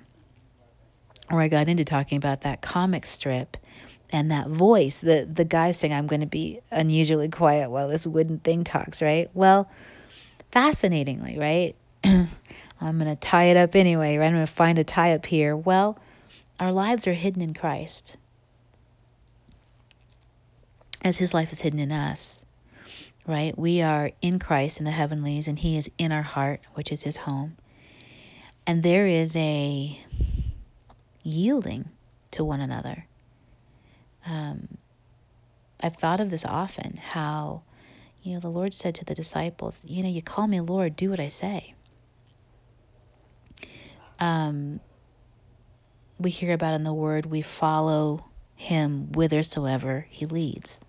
or 1.30 1.42
I 1.42 1.48
got 1.48 1.68
into 1.68 1.86
talking 1.86 2.18
about 2.18 2.42
that 2.42 2.62
comic 2.62 3.06
strip 3.06 3.58
and 4.12 4.30
that 4.32 4.50
voice, 4.50 5.00
the 5.00 5.28
the 5.32 5.46
guy 5.46 5.72
saying, 5.72 5.94
"I'm 5.94 6.08
going 6.08 6.22
to 6.22 6.28
be 6.28 6.60
unusually 6.70 7.30
quiet 7.30 7.70
while 7.70 7.88
this 7.88 8.06
wooden 8.06 8.40
thing 8.40 8.64
talks," 8.64 9.02
right? 9.02 9.30
Well, 9.34 9.70
fascinatingly, 10.52 11.38
right? 11.38 11.76
I'm 12.04 12.98
going 12.98 13.10
to 13.10 13.16
tie 13.16 13.46
it 13.46 13.58
up 13.58 13.76
anyway, 13.76 14.18
right? 14.18 14.28
I'm 14.28 14.34
going 14.34 14.46
to 14.46 14.52
find 14.52 14.78
a 14.80 14.84
tie 14.84 15.14
up 15.14 15.28
here. 15.28 15.56
Well, 15.56 15.98
our 16.60 16.74
lives 16.74 17.08
are 17.08 17.14
hidden 17.14 17.42
in 17.42 17.54
Christ, 17.54 18.18
as 21.02 21.18
His 21.18 21.34
life 21.34 21.52
is 21.52 21.62
hidden 21.62 21.80
in 21.80 21.92
us, 21.92 22.42
right? 23.28 23.58
We 23.58 23.82
are 23.82 24.12
in 24.22 24.40
Christ 24.40 24.80
in 24.80 24.86
the 24.86 24.92
heavenlies, 24.92 25.48
and 25.48 25.60
He 25.60 25.78
is 25.78 25.90
in 25.98 26.12
our 26.12 26.22
heart, 26.22 26.62
which 26.74 26.92
is 26.92 27.04
His 27.04 27.18
home. 27.18 27.58
And 28.66 28.84
there 28.84 29.08
is 29.08 29.36
a 29.36 30.00
yielding 31.24 31.90
to 32.32 32.44
one 32.44 32.62
another 32.62 33.06
um, 34.26 34.78
I've 35.82 35.96
thought 35.96 36.20
of 36.20 36.30
this 36.30 36.46
often 36.46 36.98
how, 36.98 37.64
you 38.22 38.34
know, 38.34 38.40
the 38.40 38.50
Lord 38.50 38.74
said 38.74 38.96
to 38.96 39.06
the 39.06 39.16
disciples, 39.16 39.80
You 39.86 40.04
know, 40.04 40.10
you 40.10 40.22
call 40.22 40.48
me 40.48 40.60
Lord, 40.60 40.96
do 40.96 41.10
what 41.10 41.20
I 41.20 41.28
say. 41.28 41.74
Um, 44.20 44.80
we 46.20 46.30
hear 46.30 46.54
about 46.54 46.76
in 46.76 46.84
the 46.84 46.94
Word, 46.94 47.26
we 47.26 47.42
follow 47.42 48.26
him 48.56 49.08
whithersoever 49.08 50.06
he 50.12 50.28
leads. 50.28 50.80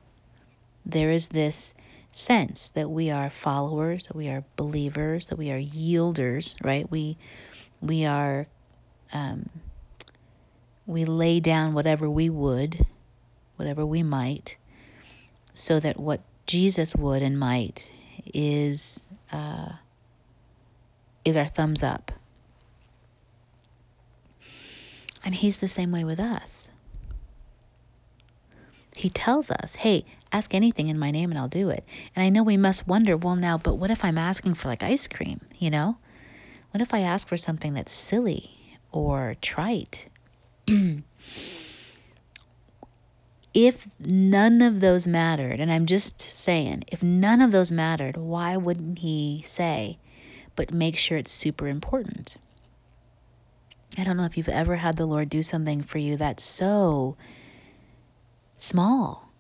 There 0.85 1.11
is 1.11 1.29
this 1.29 1.75
sense 2.11 2.69
that 2.71 2.91
we 2.91 3.11
are 3.11 3.31
followers, 3.31 4.07
that 4.09 4.17
we 4.17 4.29
are 4.29 4.45
believers, 4.57 5.29
that 5.29 5.39
we 5.39 5.51
are 5.51 5.61
yielders, 5.61 6.62
right? 6.65 6.91
We 6.91 7.17
we 7.81 8.05
are 8.05 8.47
um, 9.12 9.49
we 10.87 11.05
lay 11.05 11.41
down 11.41 11.75
whatever 11.75 12.11
we 12.11 12.29
would 12.29 12.87
whatever 13.57 13.87
we 13.87 14.03
might, 14.03 14.57
so 15.55 15.79
that 15.79 15.99
what 15.99 16.21
Jesus 16.47 16.97
would 16.97 17.23
and 17.23 17.39
might 17.39 17.93
is 18.35 19.07
uh, 19.31 19.75
is 21.25 21.37
our 21.37 21.47
thumbs 21.47 21.83
up. 21.83 22.12
And 25.25 25.37
he's 25.37 25.59
the 25.59 25.69
same 25.69 25.93
way 25.93 26.03
with 26.03 26.19
us. 26.19 26.69
He 28.97 29.09
tells 29.09 29.51
us, 29.51 29.77
hey, 29.77 30.05
ask 30.33 30.55
anything 30.55 30.89
in 30.89 30.99
my 30.99 31.11
name 31.11 31.31
and 31.31 31.39
I'll 31.39 31.49
do 31.49 31.69
it. 31.69 31.85
And 32.17 32.25
I 32.25 32.29
know 32.29 32.43
we 32.43 32.57
must 32.57 32.89
wonder, 32.89 33.17
well, 33.17 33.37
now, 33.37 33.59
but 33.59 33.75
what 33.75 33.91
if 33.91 34.05
I'm 34.05 34.19
asking 34.19 34.55
for 34.55 34.69
like 34.69 34.83
ice 34.83 35.07
cream, 35.07 35.41
you 35.59 35.71
know? 35.71 35.99
What 36.71 36.81
if 36.81 36.95
I 36.95 37.01
ask 37.01 37.29
for 37.29 37.37
something 37.37 37.75
that's 37.75 37.93
silly 37.93 38.79
or 38.91 39.35
trite? 39.41 40.07
if 43.55 43.89
none 43.99 44.62
of 44.62 44.81
those 44.81 45.07
mattered, 45.07 45.61
and 45.61 45.71
I'm 45.71 45.87
just 45.87 46.21
saying, 46.21 46.85
if 46.89 47.03
none 47.03 47.41
of 47.43 47.53
those 47.53 47.71
mattered, 47.71 48.17
why 48.17 48.57
wouldn't 48.57 49.01
he 49.01 49.43
say, 49.45 49.99
but 50.57 50.73
make 50.73 50.97
sure 50.97 51.19
it's 51.19 51.31
super 51.31 51.69
important? 51.69 52.37
I 53.99 54.05
don't 54.05 54.17
know 54.17 54.25
if 54.25 54.39
you've 54.39 54.49
ever 54.49 54.77
had 54.77 54.97
the 54.97 55.05
Lord 55.05 55.29
do 55.29 55.43
something 55.43 55.83
for 55.83 55.99
you 55.99 56.17
that's 56.17 56.43
so 56.43 57.17
small, 58.57 59.32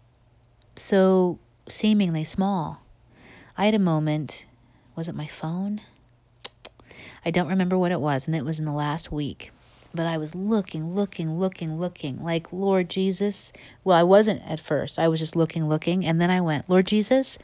so 0.82 1.38
seemingly 1.68 2.24
small. 2.24 2.82
I 3.56 3.66
had 3.66 3.74
a 3.74 3.78
moment, 3.78 4.46
was 4.96 5.08
it 5.08 5.14
my 5.14 5.26
phone? 5.26 5.80
I 7.24 7.30
don't 7.30 7.48
remember 7.48 7.78
what 7.78 7.92
it 7.92 8.00
was, 8.00 8.26
and 8.26 8.34
it 8.34 8.44
was 8.44 8.58
in 8.58 8.64
the 8.64 8.72
last 8.72 9.12
week 9.12 9.52
but 9.94 10.06
I 10.06 10.16
was 10.16 10.34
looking, 10.34 10.94
looking, 10.94 11.38
looking, 11.38 11.78
looking, 11.78 12.22
like, 12.22 12.52
Lord 12.52 12.88
Jesus. 12.88 13.52
Well, 13.84 13.96
I 13.96 14.02
wasn't 14.02 14.42
at 14.46 14.60
first. 14.60 14.98
I 14.98 15.08
was 15.08 15.20
just 15.20 15.36
looking, 15.36 15.68
looking. 15.68 16.04
And 16.04 16.20
then 16.20 16.30
I 16.30 16.40
went, 16.40 16.68
Lord 16.68 16.86
Jesus. 16.86 17.38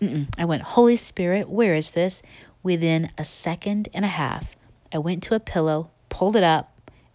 Mm-mm. 0.00 0.28
I 0.38 0.44
went, 0.44 0.62
Holy 0.62 0.96
Spirit, 0.96 1.48
where 1.48 1.74
is 1.74 1.92
this? 1.92 2.22
Within 2.62 3.10
a 3.18 3.24
second 3.24 3.88
and 3.92 4.04
a 4.04 4.08
half, 4.08 4.56
I 4.92 4.98
went 4.98 5.22
to 5.24 5.34
a 5.34 5.40
pillow, 5.40 5.90
pulled 6.08 6.36
it 6.36 6.42
up, 6.42 6.72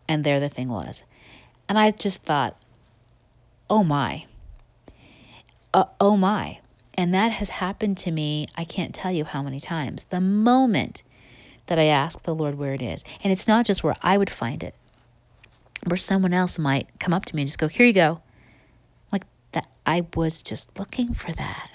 and 0.07 0.23
there 0.23 0.39
the 0.39 0.49
thing 0.49 0.69
was. 0.69 1.03
And 1.67 1.77
I 1.77 1.91
just 1.91 2.23
thought, 2.23 2.61
oh 3.69 3.83
my. 3.83 4.25
Uh, 5.77 5.85
oh 6.01 6.17
my. 6.17 6.57
And 6.95 7.13
that 7.13 7.33
has 7.33 7.49
happened 7.49 7.99
to 7.99 8.09
me, 8.09 8.47
I 8.55 8.63
can't 8.63 8.95
tell 8.95 9.11
you 9.11 9.25
how 9.25 9.43
many 9.43 9.59
times. 9.59 10.05
The 10.05 10.19
moment 10.19 11.03
that 11.67 11.77
I 11.77 11.83
ask 11.83 12.23
the 12.23 12.33
Lord 12.33 12.57
where 12.57 12.73
it 12.73 12.81
is. 12.81 13.03
And 13.23 13.31
it's 13.31 13.47
not 13.47 13.63
just 13.67 13.83
where 13.83 13.95
I 14.01 14.17
would 14.17 14.31
find 14.31 14.63
it, 14.63 14.73
where 15.85 15.95
someone 15.95 16.33
else 16.33 16.57
might 16.57 16.87
come 16.99 17.13
up 17.13 17.25
to 17.25 17.35
me 17.35 17.43
and 17.43 17.47
just 17.47 17.59
go, 17.59 17.67
Here 17.67 17.85
you 17.85 17.93
go. 17.93 18.21
Like 19.11 19.25
that, 19.51 19.69
I 19.85 20.07
was 20.15 20.41
just 20.41 20.79
looking 20.79 21.13
for 21.13 21.31
that. 21.33 21.69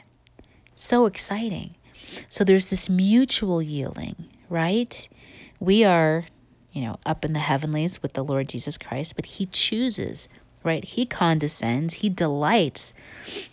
So 0.74 1.06
exciting. 1.06 1.76
So 2.28 2.42
there's 2.42 2.70
this 2.70 2.90
mutual 2.90 3.62
yielding, 3.62 4.30
right? 4.48 5.08
We 5.60 5.84
are, 5.84 6.24
you 6.72 6.82
know, 6.82 6.98
up 7.06 7.24
in 7.24 7.34
the 7.34 7.38
heavenlies 7.38 8.02
with 8.02 8.14
the 8.14 8.24
Lord 8.24 8.48
Jesus 8.48 8.76
Christ, 8.76 9.14
but 9.14 9.26
He 9.26 9.46
chooses, 9.46 10.28
right? 10.62 10.84
He 10.84 11.06
condescends, 11.06 11.94
He 11.94 12.08
delights 12.08 12.94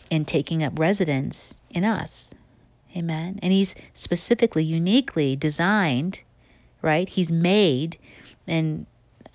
in 0.10 0.25
taking 0.25 0.63
up 0.63 0.78
residence 0.78 1.60
in 1.70 1.84
us. 1.84 2.34
Amen. 2.96 3.39
And 3.42 3.54
He's 3.54 3.75
specifically, 3.94 4.63
uniquely 4.63 5.36
designed 5.36 6.24
right? 6.82 7.10
He's 7.10 7.32
made, 7.32 7.98
and 8.48 8.86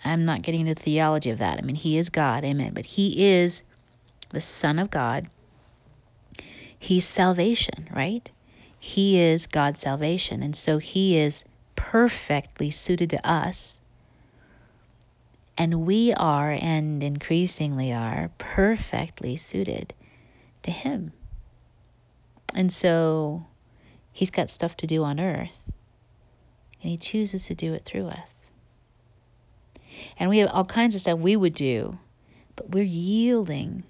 I'm 0.05 0.25
not 0.25 0.43
getting 0.43 0.63
into 0.63 0.75
the 0.75 0.81
theology 0.81 1.31
of 1.31 1.39
that. 1.39 1.59
I 1.59 1.63
mean, 1.63 1.77
He 1.77 1.99
is 1.99 2.09
God, 2.09 2.45
amen. 2.45 2.73
But 2.75 2.87
He 2.87 3.25
is 3.25 3.63
the 4.31 4.41
Son 4.41 4.79
of 4.79 4.91
God. 4.91 5.29
He's 6.79 7.07
salvation, 7.07 7.89
right? 7.93 8.31
He 8.79 9.19
is 9.19 9.47
God's 9.47 9.81
salvation. 9.81 10.43
And 10.43 10.55
so 10.55 10.79
He 10.79 11.17
is 11.17 11.45
perfectly 11.77 12.71
suited 12.71 13.11
to 13.11 13.29
us. 13.29 13.81
And 15.57 15.87
we 15.87 16.13
are, 16.13 16.51
and 16.51 17.03
increasingly 17.03 17.93
are, 17.93 18.31
perfectly 18.39 19.37
suited 19.37 19.95
to 20.63 20.71
Him. 20.71 21.13
And 22.55 22.73
so 22.73 23.47
He's 24.13 24.31
got 24.31 24.51
stuff 24.51 24.77
to 24.79 24.87
do 24.87 25.03
on 25.05 25.19
earth 25.19 25.73
and 26.85 26.91
He 26.91 26.99
chooses 26.99 27.47
to 27.47 27.55
do 27.55 27.73
it 27.73 27.85
through 27.85 28.09
us. 28.09 28.51
And 30.19 30.29
we 30.29 30.39
have 30.39 30.51
all 30.51 30.65
kinds 30.65 30.95
of 30.95 31.01
stuff 31.01 31.19
we 31.19 31.35
would 31.35 31.55
do, 31.55 31.99
but 32.57 32.71
we're 32.71 32.85
yielding 32.85 33.85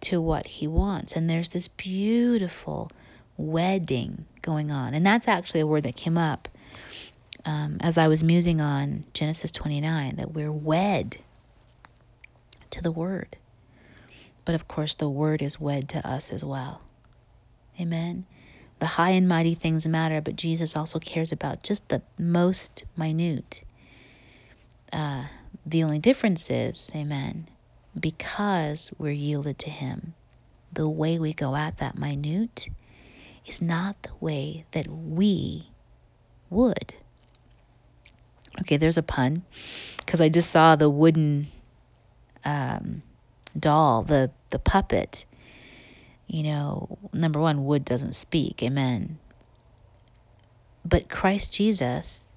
to 0.00 0.20
what 0.20 0.46
He 0.46 0.66
wants. 0.66 1.14
And 1.14 1.28
there's 1.28 1.50
this 1.50 1.68
beautiful 1.68 2.90
wedding 3.36 4.24
going 4.40 4.70
on. 4.70 4.94
And 4.94 5.04
that's 5.04 5.28
actually 5.28 5.60
a 5.60 5.66
word 5.66 5.82
that 5.82 5.96
came 5.96 6.16
up 6.16 6.48
um, 7.44 7.76
as 7.80 7.98
I 7.98 8.08
was 8.08 8.22
musing 8.22 8.60
on 8.60 9.04
Genesis 9.14 9.50
29 9.50 10.16
that 10.16 10.32
we're 10.32 10.52
wed 10.52 11.18
to 12.70 12.82
the 12.82 12.92
Word. 12.92 13.36
But 14.44 14.54
of 14.54 14.68
course, 14.68 14.94
the 14.94 15.08
Word 15.08 15.42
is 15.42 15.60
wed 15.60 15.88
to 15.90 16.06
us 16.06 16.32
as 16.32 16.44
well. 16.44 16.82
Amen. 17.80 18.26
The 18.78 18.86
high 18.86 19.10
and 19.10 19.28
mighty 19.28 19.54
things 19.54 19.86
matter, 19.86 20.20
but 20.20 20.36
Jesus 20.36 20.76
also 20.76 20.98
cares 20.98 21.30
about 21.30 21.62
just 21.62 21.88
the 21.88 22.02
most 22.18 22.84
minute. 22.96 23.62
Uh, 24.92 25.26
the 25.64 25.84
only 25.84 25.98
difference 25.98 26.50
is, 26.50 26.90
amen, 26.94 27.48
because 27.98 28.90
we're 28.98 29.12
yielded 29.12 29.58
to 29.60 29.70
Him, 29.70 30.14
the 30.72 30.88
way 30.88 31.18
we 31.18 31.32
go 31.32 31.54
at 31.54 31.78
that 31.78 31.96
minute 31.96 32.68
is 33.46 33.62
not 33.62 34.02
the 34.02 34.14
way 34.20 34.64
that 34.72 34.88
we 34.88 35.68
would. 36.50 36.94
Okay, 38.60 38.76
there's 38.76 38.98
a 38.98 39.02
pun 39.02 39.42
because 39.98 40.20
I 40.20 40.28
just 40.28 40.50
saw 40.50 40.76
the 40.76 40.90
wooden 40.90 41.48
um, 42.44 43.02
doll, 43.58 44.02
the 44.02 44.30
the 44.50 44.58
puppet 44.58 45.24
you 46.32 46.42
know, 46.44 46.98
number 47.12 47.38
one, 47.38 47.66
wood 47.66 47.84
doesn't 47.84 48.14
speak. 48.14 48.62
Amen. 48.62 49.18
But 50.82 51.10
Christ 51.10 51.52
Jesus, 51.52 52.30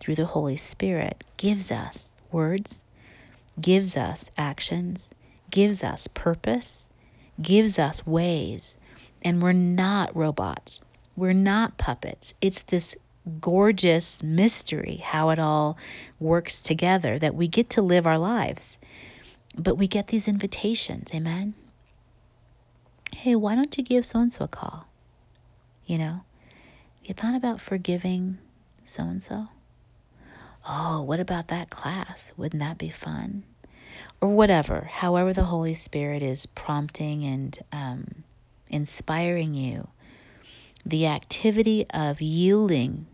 through 0.00 0.16
the 0.16 0.26
Holy 0.26 0.56
Spirit, 0.56 1.22
gives 1.36 1.70
us 1.70 2.12
words, 2.32 2.82
gives 3.60 3.96
us 3.96 4.32
actions, 4.36 5.12
gives 5.52 5.84
us 5.84 6.08
purpose, 6.08 6.88
gives 7.40 7.78
us 7.78 8.04
ways. 8.04 8.76
And 9.22 9.40
we're 9.40 9.52
not 9.52 10.14
robots. 10.14 10.80
We're 11.14 11.32
not 11.32 11.78
puppets. 11.78 12.34
It's 12.40 12.62
this 12.62 12.96
gorgeous 13.40 14.22
mystery 14.22 14.96
how 14.96 15.30
it 15.30 15.38
all 15.38 15.78
works 16.18 16.62
together 16.62 17.18
that 17.18 17.34
we 17.34 17.48
get 17.48 17.68
to 17.70 17.82
live 17.82 18.06
our 18.06 18.18
lives. 18.18 18.78
But 19.56 19.76
we 19.76 19.86
get 19.86 20.08
these 20.08 20.28
invitations. 20.28 21.12
Amen 21.14 21.54
hey, 23.14 23.34
why 23.34 23.54
don't 23.54 23.76
you 23.78 23.84
give 23.84 24.04
so 24.04 24.18
and 24.18 24.32
so 24.32 24.44
a 24.44 24.48
call? 24.48 24.86
You 25.86 25.98
know, 25.98 26.24
you 27.04 27.14
thought 27.14 27.34
about 27.34 27.60
forgiving 27.60 28.38
so 28.84 29.04
and 29.04 29.22
so? 29.22 29.48
Oh, 30.68 31.00
what 31.02 31.20
about 31.20 31.48
that 31.48 31.70
class? 31.70 32.32
Wouldn't 32.36 32.60
that 32.60 32.78
be 32.78 32.90
fun? 32.90 33.44
or 34.20 34.28
whatever, 34.28 34.88
however, 34.90 35.32
the 35.32 35.44
Holy 35.44 35.74
Spirit 35.74 36.22
is 36.22 36.46
prompting 36.46 37.24
and 37.24 37.58
um, 37.72 38.24
inspiring 38.68 39.54
you, 39.54 39.88
the 40.84 41.06
activity 41.06 41.86
of 41.90 42.20
yielding 42.20 43.06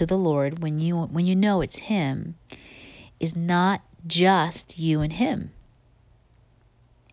to 0.00 0.06
the 0.06 0.16
Lord 0.16 0.62
when 0.62 0.78
you 0.80 0.96
when 0.96 1.26
you 1.26 1.36
know 1.36 1.60
it's 1.60 1.76
him 1.76 2.34
is 3.20 3.36
not 3.36 3.82
just 4.06 4.78
you 4.78 5.02
and 5.02 5.12
him. 5.12 5.52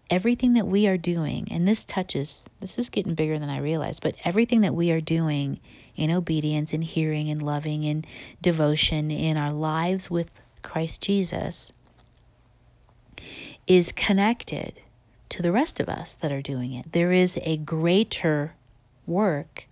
Everything 0.09 0.53
that 0.53 0.65
we 0.65 0.87
are 0.87 0.95
doing, 0.95 1.49
and 1.51 1.67
this 1.67 1.83
touches, 1.83 2.45
this 2.61 2.77
is 2.77 2.89
getting 2.89 3.13
bigger 3.13 3.37
than 3.37 3.49
I 3.49 3.57
realized, 3.57 4.01
but 4.01 4.15
everything 4.23 4.61
that 4.61 4.73
we 4.73 4.89
are 4.89 5.01
doing 5.01 5.59
in 5.97 6.11
obedience 6.11 6.71
and 6.71 6.81
hearing 6.81 7.29
and 7.29 7.41
loving 7.41 7.83
and 7.83 8.07
devotion 8.41 9.11
in 9.11 9.35
our 9.35 9.51
lives 9.51 10.09
with 10.09 10.39
Christ 10.61 11.01
Jesus 11.01 11.73
is 13.67 13.91
connected 13.91 14.79
to 15.27 15.41
the 15.41 15.51
rest 15.51 15.81
of 15.81 15.89
us 15.89 16.13
that 16.13 16.31
are 16.31 16.41
doing 16.41 16.71
it. 16.71 16.93
There 16.93 17.11
is 17.11 17.37
a 17.43 17.57
greater 17.57 18.55
work 19.05 19.67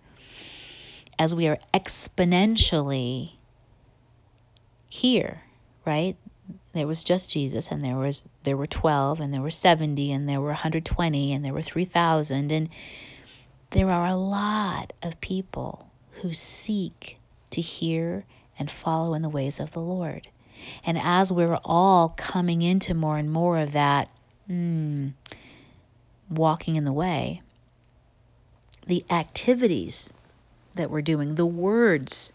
as 1.17 1.33
we 1.33 1.47
are 1.47 1.57
exponentially 1.73 3.33
here, 4.89 5.41
right? 5.85 6.15
There 6.73 6.87
was 6.87 7.03
just 7.03 7.31
Jesus 7.31 7.71
and 7.71 7.83
there 7.83 7.95
was 7.95 8.25
there 8.43 8.57
were 8.57 8.67
12 8.67 9.19
and 9.19 9.33
there 9.33 9.41
were 9.41 9.49
70 9.49 10.11
and 10.11 10.27
there 10.27 10.41
were 10.41 10.47
120 10.47 11.33
and 11.33 11.43
there 11.45 11.53
were 11.53 11.61
3000 11.61 12.51
and 12.51 12.69
there 13.71 13.89
are 13.89 14.07
a 14.07 14.15
lot 14.15 14.93
of 15.01 15.19
people 15.21 15.89
who 16.21 16.33
seek 16.33 17.17
to 17.49 17.61
hear 17.61 18.25
and 18.57 18.69
follow 18.71 19.13
in 19.13 19.21
the 19.21 19.29
ways 19.29 19.59
of 19.59 19.71
the 19.71 19.79
Lord. 19.79 20.27
And 20.85 20.97
as 20.97 21.31
we're 21.31 21.59
all 21.63 22.09
coming 22.09 22.61
into 22.61 22.93
more 22.93 23.17
and 23.17 23.31
more 23.31 23.57
of 23.57 23.73
that 23.73 24.09
mm, 24.49 25.13
walking 26.29 26.75
in 26.75 26.85
the 26.85 26.93
way, 26.93 27.41
the 28.87 29.03
activities 29.09 30.11
that 30.75 30.89
we're 30.91 31.01
doing, 31.01 31.35
the 31.35 31.45
words 31.45 32.33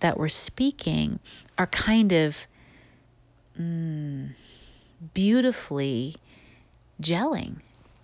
that 0.00 0.18
we're 0.18 0.28
speaking 0.28 1.18
are 1.58 1.66
kind 1.66 2.12
of 2.12 2.46
mm, 3.58 4.30
beautifully 5.14 6.16
gelling, 7.00 7.56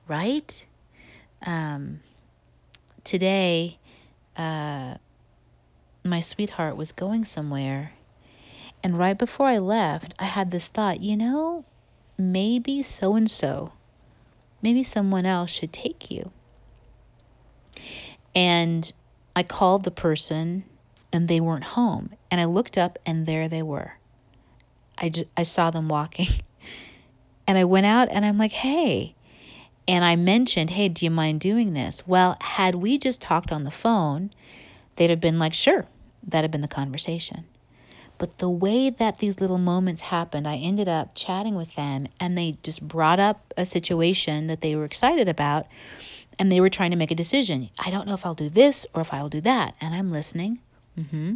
right? 0.08 0.64
Um, 1.44 2.00
today, 3.04 3.78
uh, 4.36 4.94
my 6.04 6.20
sweetheart 6.20 6.76
was 6.76 6.92
going 6.92 7.24
somewhere, 7.24 7.92
and 8.82 8.98
right 8.98 9.18
before 9.18 9.46
I 9.46 9.58
left, 9.58 10.14
I 10.18 10.24
had 10.24 10.50
this 10.50 10.68
thought 10.68 11.00
you 11.00 11.16
know, 11.16 11.64
maybe 12.18 12.82
so 12.82 13.14
and 13.14 13.30
so, 13.30 13.72
maybe 14.60 14.82
someone 14.82 15.26
else 15.26 15.50
should 15.50 15.72
take 15.72 16.10
you. 16.10 16.30
And 18.34 18.90
I 19.34 19.42
called 19.42 19.84
the 19.84 19.90
person 19.90 20.64
and 21.12 21.28
they 21.28 21.40
weren't 21.40 21.64
home. 21.64 22.10
And 22.30 22.40
I 22.40 22.44
looked 22.44 22.78
up 22.78 22.98
and 23.04 23.26
there 23.26 23.48
they 23.48 23.62
were. 23.62 23.98
I, 24.98 25.08
just, 25.08 25.26
I 25.36 25.42
saw 25.42 25.70
them 25.70 25.88
walking. 25.88 26.28
and 27.46 27.58
I 27.58 27.64
went 27.64 27.86
out 27.86 28.08
and 28.10 28.24
I'm 28.24 28.38
like, 28.38 28.52
hey. 28.52 29.14
And 29.88 30.04
I 30.04 30.16
mentioned, 30.16 30.70
hey, 30.70 30.88
do 30.88 31.04
you 31.04 31.10
mind 31.10 31.40
doing 31.40 31.72
this? 31.72 32.06
Well, 32.06 32.36
had 32.40 32.76
we 32.76 32.98
just 32.98 33.20
talked 33.20 33.50
on 33.52 33.64
the 33.64 33.70
phone, 33.70 34.30
they'd 34.96 35.10
have 35.10 35.20
been 35.20 35.38
like, 35.38 35.54
sure. 35.54 35.86
That 36.24 36.42
had 36.42 36.52
been 36.52 36.60
the 36.60 36.68
conversation. 36.68 37.46
But 38.16 38.38
the 38.38 38.48
way 38.48 38.88
that 38.88 39.18
these 39.18 39.40
little 39.40 39.58
moments 39.58 40.02
happened, 40.02 40.46
I 40.46 40.56
ended 40.56 40.88
up 40.88 41.16
chatting 41.16 41.56
with 41.56 41.74
them 41.74 42.06
and 42.20 42.38
they 42.38 42.58
just 42.62 42.86
brought 42.86 43.18
up 43.18 43.52
a 43.56 43.66
situation 43.66 44.46
that 44.46 44.60
they 44.60 44.76
were 44.76 44.84
excited 44.84 45.28
about 45.28 45.66
and 46.38 46.50
they 46.50 46.60
were 46.60 46.68
trying 46.68 46.90
to 46.90 46.96
make 46.96 47.10
a 47.10 47.16
decision. 47.16 47.70
I 47.84 47.90
don't 47.90 48.06
know 48.06 48.14
if 48.14 48.24
I'll 48.26 48.34
do 48.34 48.48
this 48.48 48.86
or 48.95 49.02
if 49.02 49.12
I'll 49.12 49.28
do 49.28 49.40
that. 49.42 49.75
And 49.80 49.95
I'm 49.95 50.10
listening. 50.10 50.60
Mm-hmm. 50.99 51.34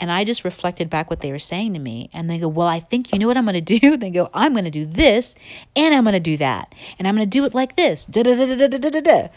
And 0.00 0.10
I 0.10 0.24
just 0.24 0.44
reflected 0.44 0.90
back 0.90 1.08
what 1.08 1.20
they 1.20 1.30
were 1.30 1.38
saying 1.38 1.74
to 1.74 1.78
me. 1.78 2.10
And 2.12 2.28
they 2.28 2.38
go, 2.38 2.48
Well, 2.48 2.66
I 2.66 2.80
think 2.80 3.12
you 3.12 3.18
know 3.18 3.26
what 3.26 3.36
I'm 3.36 3.44
going 3.44 3.62
to 3.62 3.78
do? 3.78 3.96
They 4.04 4.10
go, 4.10 4.28
I'm 4.34 4.52
going 4.52 4.64
to 4.64 4.70
do 4.70 4.84
this 4.84 5.36
and 5.76 5.94
I'm 5.94 6.04
going 6.04 6.14
to 6.14 6.20
do 6.20 6.36
that. 6.38 6.74
And 6.98 7.06
I'm 7.06 7.14
going 7.14 7.28
to 7.28 7.30
do 7.30 7.44
it 7.44 7.54
like 7.54 7.76
this. 7.76 8.04
Da, 8.06 8.22
da, 8.22 8.34
da, 8.34 8.56
da, 8.56 8.66
da, 8.66 8.90
da, 8.90 9.00
da. 9.00 9.28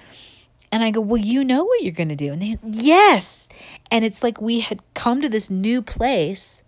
And 0.72 0.84
I 0.84 0.92
go, 0.92 1.02
Well, 1.02 1.22
you 1.22 1.44
know 1.44 1.64
what 1.64 1.84
you're 1.84 1.94
going 1.94 2.10
to 2.10 2.16
do. 2.16 2.34
And 2.34 2.42
they, 2.42 2.56
Yes. 2.64 3.48
And 3.92 4.04
it's 4.04 4.24
like 4.24 4.42
we 4.42 4.62
had 4.62 4.82
come 4.94 5.22
to 5.22 5.30
this 5.30 5.50
new 5.50 5.82
place 5.82 6.62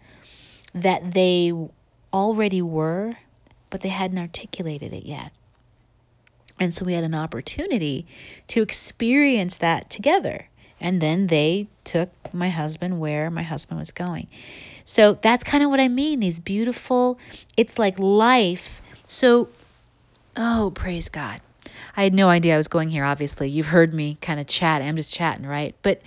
that 0.73 1.13
they 1.13 1.51
already 2.13 2.61
were, 2.61 3.15
but 3.69 3.81
they 3.81 3.89
hadn't 3.89 4.19
articulated 4.19 4.93
it 4.93 5.05
yet. 5.05 5.31
And 6.59 6.73
so 6.73 6.85
we 6.85 6.93
had 6.93 7.03
an 7.03 7.15
opportunity 7.15 8.05
to 8.47 8.61
experience 8.61 9.55
that 9.57 9.89
together. 9.89 10.49
And 10.81 11.01
then 11.01 11.27
they 11.27 11.67
took 11.83 12.09
my 12.33 12.49
husband 12.49 12.99
where 12.99 13.29
my 13.29 13.43
husband 13.43 13.79
was 13.79 13.91
going. 13.91 14.27
So 14.85 15.13
that's 15.21 15.43
kind 15.43 15.63
of 15.63 15.69
what 15.69 15.79
I 15.79 15.87
mean. 15.87 16.19
These 16.19 16.39
beautiful, 16.39 17.19
it's 17.55 17.77
like 17.77 17.99
life. 17.99 18.81
So, 19.05 19.49
oh, 20.35 20.71
praise 20.75 21.09
God. 21.09 21.41
I 21.95 22.03
had 22.03 22.13
no 22.13 22.29
idea 22.29 22.53
I 22.53 22.57
was 22.57 22.67
going 22.67 22.89
here, 22.89 23.03
obviously. 23.03 23.49
You've 23.49 23.67
heard 23.67 23.93
me 23.93 24.17
kind 24.21 24.39
of 24.39 24.47
chat. 24.47 24.81
I'm 24.81 24.95
just 24.95 25.13
chatting, 25.13 25.45
right? 25.45 25.75
But 25.81 26.01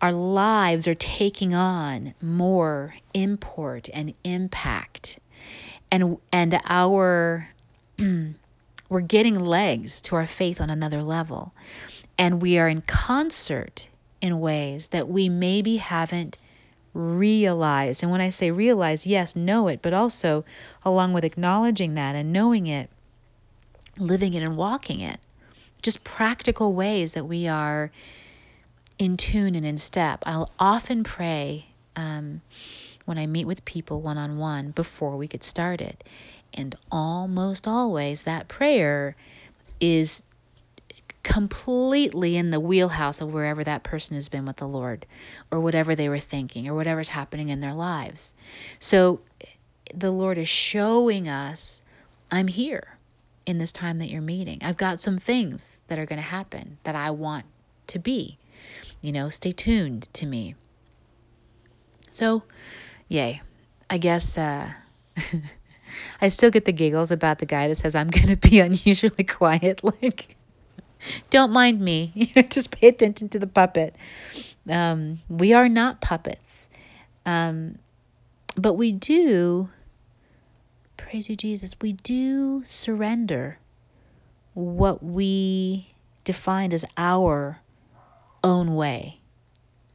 our 0.00 0.12
lives 0.12 0.88
are 0.88 0.94
taking 0.94 1.54
on 1.54 2.14
more 2.20 2.94
import 3.12 3.88
and 3.92 4.14
impact. 4.24 5.18
And, 5.90 6.18
and 6.32 6.60
our 6.64 7.50
we're 8.88 9.00
getting 9.00 9.38
legs 9.38 10.00
to 10.02 10.16
our 10.16 10.26
faith 10.26 10.60
on 10.60 10.70
another 10.70 11.02
level. 11.02 11.52
And 12.18 12.40
we 12.40 12.58
are 12.58 12.68
in 12.68 12.82
concert 12.82 13.88
in 14.20 14.40
ways 14.40 14.88
that 14.88 15.08
we 15.08 15.28
maybe 15.28 15.76
haven't 15.76 16.38
realized. 16.92 18.02
And 18.02 18.12
when 18.12 18.20
I 18.20 18.30
say 18.30 18.50
realize, 18.50 19.06
yes, 19.06 19.34
know 19.34 19.68
it, 19.68 19.82
but 19.82 19.92
also 19.92 20.44
along 20.84 21.12
with 21.12 21.24
acknowledging 21.24 21.94
that 21.94 22.14
and 22.14 22.32
knowing 22.32 22.66
it, 22.66 22.88
living 23.98 24.34
it 24.34 24.42
and 24.42 24.56
walking 24.56 25.00
it. 25.00 25.18
Just 25.82 26.04
practical 26.04 26.72
ways 26.72 27.12
that 27.12 27.24
we 27.24 27.46
are 27.46 27.90
in 28.98 29.16
tune 29.16 29.54
and 29.54 29.66
in 29.66 29.76
step. 29.76 30.22
I'll 30.24 30.50
often 30.58 31.02
pray 31.04 31.66
um, 31.96 32.40
when 33.04 33.18
I 33.18 33.26
meet 33.26 33.46
with 33.46 33.64
people 33.64 34.00
one 34.00 34.16
on 34.16 34.38
one 34.38 34.70
before 34.70 35.16
we 35.16 35.26
get 35.26 35.44
started. 35.44 36.02
And 36.54 36.76
almost 36.90 37.66
always 37.66 38.22
that 38.24 38.48
prayer 38.48 39.16
is 39.80 40.22
completely 41.24 42.36
in 42.36 42.50
the 42.50 42.60
wheelhouse 42.60 43.20
of 43.20 43.32
wherever 43.32 43.64
that 43.64 43.82
person 43.82 44.14
has 44.14 44.28
been 44.28 44.44
with 44.44 44.56
the 44.56 44.68
Lord 44.68 45.06
or 45.50 45.58
whatever 45.58 45.96
they 45.96 46.08
were 46.08 46.18
thinking 46.18 46.68
or 46.68 46.74
whatever's 46.74 47.10
happening 47.10 47.48
in 47.48 47.60
their 47.60 47.72
lives. 47.72 48.32
So 48.78 49.20
the 49.92 50.10
Lord 50.10 50.38
is 50.38 50.48
showing 50.48 51.28
us, 51.28 51.82
I'm 52.30 52.48
here 52.48 52.98
in 53.46 53.58
this 53.58 53.72
time 53.72 53.98
that 53.98 54.08
you're 54.08 54.22
meeting. 54.22 54.58
I've 54.62 54.76
got 54.76 55.00
some 55.00 55.18
things 55.18 55.80
that 55.88 55.98
are 55.98 56.06
going 56.06 56.20
to 56.20 56.28
happen 56.28 56.78
that 56.84 56.94
I 56.94 57.10
want 57.10 57.46
to 57.88 57.98
be. 57.98 58.38
You 59.00 59.12
know, 59.12 59.28
stay 59.28 59.52
tuned 59.52 60.12
to 60.14 60.26
me. 60.26 60.54
So, 62.10 62.44
yay. 63.08 63.42
I 63.90 63.98
guess 63.98 64.38
uh, 64.38 64.70
I 66.20 66.28
still 66.28 66.50
get 66.50 66.64
the 66.64 66.72
giggles 66.72 67.10
about 67.10 67.38
the 67.38 67.46
guy 67.46 67.68
that 67.68 67.76
says 67.76 67.94
I'm 67.94 68.10
going 68.10 68.28
to 68.28 68.36
be 68.36 68.60
unusually 68.60 69.24
quiet. 69.24 69.82
Like, 69.82 70.36
don't 71.30 71.52
mind 71.52 71.80
me. 71.80 72.12
You 72.14 72.28
know, 72.36 72.42
just 72.42 72.70
pay 72.70 72.88
attention 72.88 73.28
to 73.30 73.38
the 73.38 73.46
puppet. 73.46 73.96
Um, 74.68 75.20
we 75.28 75.52
are 75.52 75.68
not 75.68 76.00
puppets, 76.00 76.68
um, 77.26 77.78
but 78.56 78.74
we 78.74 78.92
do. 78.92 79.68
Praise 80.96 81.28
you, 81.28 81.36
Jesus. 81.36 81.76
We 81.80 81.92
do 81.92 82.62
surrender 82.64 83.58
what 84.54 85.02
we 85.02 85.94
defined 86.24 86.72
as 86.72 86.84
our 86.96 87.60
own 88.42 88.74
way. 88.74 89.20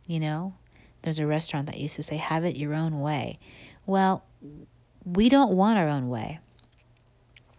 You 0.07 0.19
know, 0.19 0.53
there's 1.01 1.19
a 1.19 1.27
restaurant 1.27 1.67
that 1.67 1.79
used 1.79 1.95
to 1.95 2.03
say, 2.03 2.17
have 2.17 2.43
it 2.45 2.57
your 2.57 2.73
own 2.73 2.99
way. 2.99 3.39
Well, 3.85 4.23
we 5.13 5.29
don't 5.29 5.51
want 5.51 5.77
our 5.77 5.87
own 5.87 6.09
way. 6.09 6.39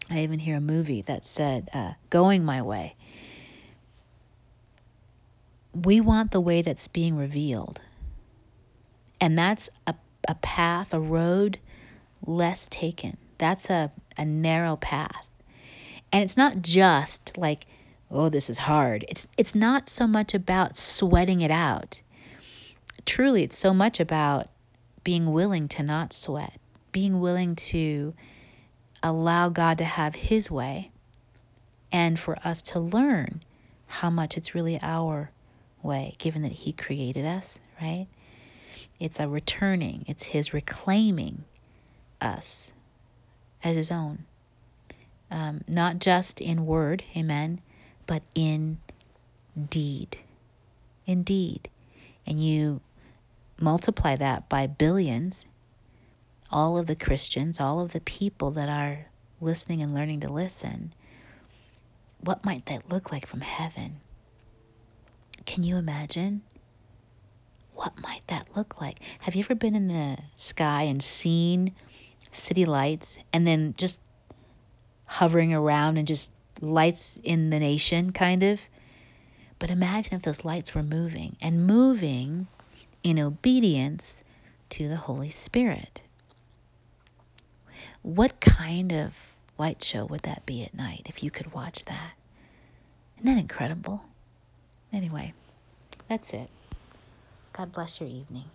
I 0.08 0.20
even 0.20 0.40
hear 0.40 0.56
a 0.56 0.60
movie 0.60 1.02
that 1.02 1.24
said, 1.24 1.68
uh, 1.72 1.92
going 2.10 2.44
my 2.44 2.60
way. 2.62 2.96
We 5.72 6.00
want 6.00 6.32
the 6.32 6.40
way 6.40 6.62
that's 6.62 6.88
being 6.88 7.16
revealed. 7.16 7.80
And 9.20 9.38
that's 9.38 9.70
a, 9.86 9.94
a 10.26 10.34
path, 10.36 10.92
a 10.92 11.00
road 11.00 11.58
less 12.24 12.66
taken. 12.68 13.16
That's 13.38 13.70
a, 13.70 13.92
a 14.16 14.24
narrow 14.24 14.76
path. 14.76 15.28
And 16.12 16.22
it's 16.24 16.36
not 16.36 16.62
just 16.62 17.38
like, 17.38 17.66
oh, 18.10 18.28
this 18.28 18.50
is 18.50 18.58
hard. 18.58 19.04
It's, 19.08 19.28
it's 19.36 19.54
not 19.54 19.88
so 19.88 20.06
much 20.06 20.34
about 20.34 20.76
sweating 20.76 21.40
it 21.40 21.52
out. 21.52 22.02
Truly, 23.06 23.44
it's 23.44 23.56
so 23.56 23.72
much 23.72 24.00
about 24.00 24.48
being 25.04 25.32
willing 25.32 25.68
to 25.68 25.82
not 25.82 26.12
sweat 26.12 26.59
being 26.92 27.20
willing 27.20 27.54
to 27.54 28.14
allow 29.02 29.48
God 29.48 29.78
to 29.78 29.84
have 29.84 30.14
His 30.14 30.50
way 30.50 30.90
and 31.92 32.18
for 32.18 32.36
us 32.44 32.62
to 32.62 32.78
learn 32.78 33.42
how 33.86 34.10
much 34.10 34.36
it's 34.36 34.54
really 34.54 34.78
our 34.82 35.30
way, 35.82 36.14
given 36.18 36.42
that 36.42 36.52
He 36.52 36.72
created 36.72 37.24
us, 37.24 37.58
right? 37.80 38.06
It's 38.98 39.18
a 39.18 39.28
returning, 39.28 40.04
it's 40.06 40.26
His 40.26 40.52
reclaiming 40.52 41.44
us 42.20 42.72
as 43.64 43.76
His 43.76 43.90
own. 43.90 44.24
Um, 45.30 45.62
not 45.68 46.00
just 46.00 46.40
in 46.40 46.66
word, 46.66 47.04
amen, 47.16 47.60
but 48.06 48.22
in 48.34 48.78
deed. 49.68 50.18
Indeed. 51.06 51.68
And 52.26 52.44
you 52.44 52.80
multiply 53.58 54.16
that 54.16 54.48
by 54.48 54.66
billions, 54.66 55.46
all 56.50 56.76
of 56.78 56.86
the 56.86 56.96
Christians, 56.96 57.60
all 57.60 57.80
of 57.80 57.92
the 57.92 58.00
people 58.00 58.50
that 58.52 58.68
are 58.68 59.06
listening 59.40 59.80
and 59.82 59.94
learning 59.94 60.20
to 60.20 60.32
listen, 60.32 60.92
what 62.20 62.44
might 62.44 62.66
that 62.66 62.90
look 62.90 63.12
like 63.12 63.26
from 63.26 63.40
heaven? 63.40 64.00
Can 65.46 65.64
you 65.64 65.76
imagine? 65.76 66.42
What 67.74 68.00
might 68.02 68.26
that 68.26 68.48
look 68.54 68.80
like? 68.80 68.98
Have 69.20 69.34
you 69.34 69.40
ever 69.40 69.54
been 69.54 69.74
in 69.74 69.88
the 69.88 70.18
sky 70.34 70.82
and 70.82 71.02
seen 71.02 71.74
city 72.30 72.66
lights 72.66 73.18
and 73.32 73.46
then 73.46 73.74
just 73.76 74.00
hovering 75.06 75.54
around 75.54 75.96
and 75.96 76.06
just 76.06 76.32
lights 76.60 77.18
in 77.22 77.50
the 77.50 77.58
nation, 77.58 78.12
kind 78.12 78.42
of? 78.42 78.60
But 79.58 79.70
imagine 79.70 80.14
if 80.14 80.22
those 80.22 80.44
lights 80.44 80.74
were 80.74 80.82
moving 80.82 81.36
and 81.40 81.66
moving 81.66 82.48
in 83.02 83.18
obedience 83.18 84.24
to 84.70 84.88
the 84.88 84.96
Holy 84.96 85.30
Spirit. 85.30 86.02
What 88.02 88.40
kind 88.40 88.92
of 88.92 89.14
light 89.58 89.82
show 89.84 90.04
would 90.06 90.22
that 90.22 90.46
be 90.46 90.64
at 90.64 90.74
night 90.74 91.02
if 91.06 91.22
you 91.22 91.30
could 91.30 91.52
watch 91.52 91.84
that? 91.84 92.12
Isn't 93.18 93.26
that 93.34 93.40
incredible? 93.40 94.04
Anyway, 94.92 95.34
that's 96.08 96.32
it. 96.32 96.48
God 97.52 97.72
bless 97.72 98.00
your 98.00 98.08
evening. 98.08 98.46